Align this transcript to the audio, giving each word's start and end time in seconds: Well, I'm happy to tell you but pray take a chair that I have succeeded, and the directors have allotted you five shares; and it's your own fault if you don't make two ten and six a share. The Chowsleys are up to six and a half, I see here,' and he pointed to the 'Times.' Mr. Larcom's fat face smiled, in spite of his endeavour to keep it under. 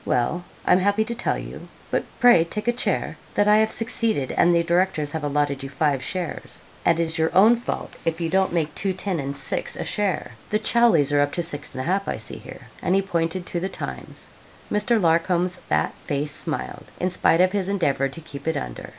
Well, 0.03 0.43
I'm 0.65 0.79
happy 0.79 1.05
to 1.05 1.13
tell 1.13 1.37
you 1.37 1.67
but 1.91 2.03
pray 2.19 2.43
take 2.43 2.67
a 2.67 2.73
chair 2.73 3.19
that 3.35 3.47
I 3.47 3.57
have 3.57 3.69
succeeded, 3.69 4.31
and 4.31 4.51
the 4.55 4.63
directors 4.63 5.11
have 5.11 5.23
allotted 5.23 5.61
you 5.61 5.69
five 5.69 6.01
shares; 6.01 6.61
and 6.83 6.99
it's 6.99 7.19
your 7.19 7.29
own 7.37 7.55
fault 7.55 7.93
if 8.03 8.19
you 8.19 8.27
don't 8.27 8.51
make 8.51 8.73
two 8.73 8.93
ten 8.93 9.19
and 9.19 9.37
six 9.37 9.75
a 9.75 9.85
share. 9.85 10.31
The 10.49 10.57
Chowsleys 10.57 11.13
are 11.15 11.21
up 11.21 11.33
to 11.33 11.43
six 11.43 11.75
and 11.75 11.81
a 11.81 11.85
half, 11.85 12.07
I 12.07 12.17
see 12.17 12.39
here,' 12.39 12.69
and 12.81 12.95
he 12.95 13.03
pointed 13.03 13.45
to 13.45 13.59
the 13.59 13.69
'Times.' 13.69 14.25
Mr. 14.71 14.99
Larcom's 14.99 15.57
fat 15.57 15.93
face 16.03 16.31
smiled, 16.31 16.85
in 16.99 17.11
spite 17.11 17.39
of 17.39 17.51
his 17.51 17.69
endeavour 17.69 18.09
to 18.09 18.21
keep 18.21 18.47
it 18.47 18.57
under. 18.57 18.89